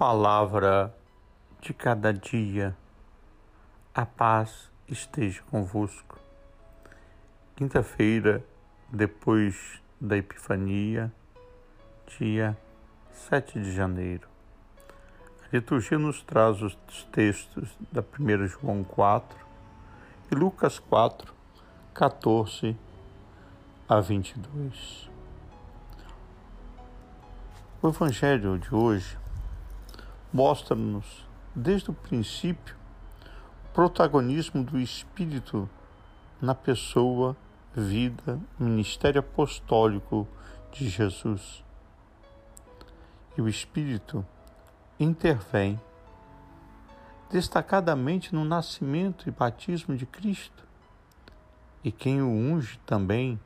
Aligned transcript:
palavra 0.00 0.94
de 1.60 1.74
cada 1.74 2.10
dia. 2.10 2.74
A 3.94 4.06
paz 4.06 4.72
esteja 4.88 5.42
convosco. 5.50 6.18
Quinta-feira, 7.54 8.42
depois 8.90 9.78
da 10.00 10.16
Epifania, 10.16 11.12
dia 12.18 12.56
7 13.12 13.60
de 13.60 13.74
janeiro. 13.74 14.26
A 15.42 15.48
liturgia 15.52 15.98
nos 15.98 16.22
traz 16.22 16.62
os 16.62 16.78
textos 17.12 17.68
da 17.92 18.00
1 18.00 18.46
João 18.46 18.82
4 18.82 19.38
e 20.32 20.34
Lucas 20.34 20.78
4, 20.78 21.30
14 21.92 22.74
a 23.86 24.00
22. 24.00 25.10
O 27.82 27.88
Evangelho 27.88 28.58
de 28.58 28.74
hoje 28.74 29.20
mostra-nos, 30.32 31.26
desde 31.54 31.90
o 31.90 31.94
princípio, 31.94 32.76
o 33.64 33.68
protagonismo 33.72 34.62
do 34.62 34.78
Espírito 34.78 35.68
na 36.40 36.54
pessoa, 36.54 37.36
vida, 37.74 38.40
ministério 38.58 39.20
apostólico 39.20 40.26
de 40.72 40.88
Jesus. 40.88 41.64
E 43.36 43.42
o 43.42 43.48
Espírito 43.48 44.24
intervém 44.98 45.80
destacadamente 47.30 48.34
no 48.34 48.44
nascimento 48.44 49.28
e 49.28 49.32
batismo 49.32 49.96
de 49.96 50.04
Cristo, 50.04 50.66
e 51.82 51.92
quem 51.92 52.20
o 52.20 52.28
unge 52.28 52.78
também 52.84 53.40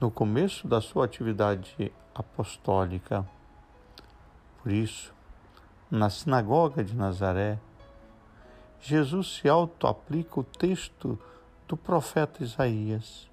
no 0.00 0.10
começo 0.10 0.66
da 0.66 0.80
sua 0.80 1.04
atividade 1.04 1.92
apostólica. 2.14 3.26
Por 4.62 4.72
isso, 4.72 5.14
na 5.90 6.08
sinagoga 6.08 6.84
de 6.84 6.94
Nazaré, 6.94 7.58
Jesus 8.80 9.36
se 9.36 9.48
auto-aplica 9.48 10.38
o 10.38 10.44
texto 10.44 11.18
do 11.66 11.76
profeta 11.76 12.44
Isaías. 12.44 13.28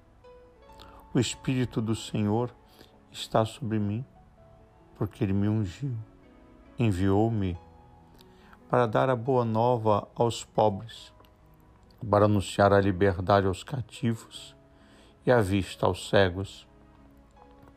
O 1.14 1.20
Espírito 1.20 1.80
do 1.80 1.94
Senhor 1.94 2.50
está 3.12 3.44
sobre 3.44 3.78
mim, 3.78 4.04
porque 4.96 5.22
ele 5.22 5.32
me 5.32 5.48
ungiu, 5.48 5.96
enviou-me 6.76 7.56
para 8.68 8.86
dar 8.86 9.08
a 9.08 9.16
boa 9.16 9.44
nova 9.44 10.08
aos 10.14 10.44
pobres, 10.44 11.12
para 12.10 12.24
anunciar 12.24 12.72
a 12.72 12.80
liberdade 12.80 13.46
aos 13.46 13.62
cativos 13.62 14.54
e 15.24 15.30
a 15.30 15.40
vista 15.40 15.86
aos 15.86 16.08
cegos, 16.08 16.66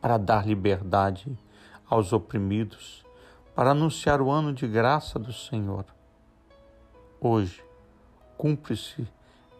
para 0.00 0.18
dar 0.18 0.46
liberdade 0.46 1.38
aos 1.88 2.12
oprimidos 2.12 3.02
para 3.54 3.72
anunciar 3.72 4.20
o 4.20 4.30
ano 4.30 4.52
de 4.52 4.66
graça 4.66 5.18
do 5.18 5.32
Senhor. 5.32 5.84
Hoje, 7.20 7.62
cumpre-se 8.36 9.06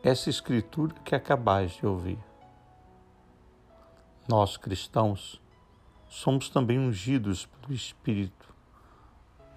essa 0.02 0.30
escritura 0.30 0.94
que 1.04 1.14
acabais 1.14 1.72
de 1.72 1.86
ouvir. 1.86 2.18
Nós, 4.26 4.56
cristãos, 4.56 5.40
somos 6.08 6.48
também 6.48 6.78
ungidos 6.78 7.46
pelo 7.46 7.72
Espírito 7.72 8.52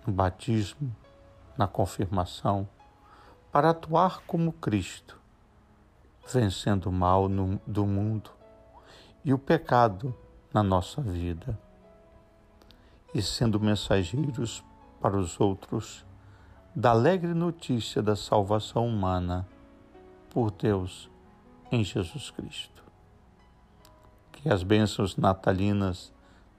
no 0.05 0.13
batismo, 0.13 0.95
na 1.57 1.67
confirmação, 1.67 2.67
para 3.51 3.69
atuar 3.69 4.21
como 4.27 4.51
Cristo, 4.51 5.19
vencendo 6.27 6.87
o 6.87 6.91
mal 6.91 7.29
no, 7.29 7.59
do 7.65 7.85
mundo 7.85 8.29
e 9.23 9.33
o 9.33 9.39
pecado 9.39 10.13
na 10.53 10.61
nossa 10.61 11.01
vida 11.01 11.57
e 13.15 13.21
sendo 13.21 13.61
mensageiros 13.61 14.61
para 14.99 15.17
os 15.17 15.39
outros 15.39 16.05
da 16.75 16.91
alegre 16.91 17.33
notícia 17.33 18.01
da 18.01 18.13
salvação 18.13 18.85
humana 18.85 19.47
por 20.29 20.51
Deus 20.51 21.09
em 21.71 21.81
Jesus 21.81 22.29
Cristo. 22.29 22.83
Que 24.33 24.49
as 24.49 24.63
bênçãos 24.63 25.15
natalinas 25.15 26.11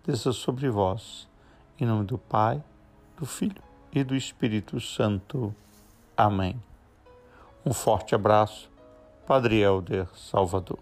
desçam 0.03 0.33
sobre 0.33 0.71
vós, 0.71 1.29
em 1.79 1.85
nome 1.85 2.07
do 2.07 2.17
Pai, 2.17 2.65
do 3.19 3.27
Filho 3.27 3.63
e 3.93 4.03
do 4.03 4.17
Espírito 4.17 4.81
Santo. 4.81 5.55
Amém. 6.17 6.59
Um 7.67 7.75
forte 7.75 8.15
abraço, 8.15 8.71
Padre 9.27 9.61
Helder 9.61 10.09
Salvador. 10.15 10.79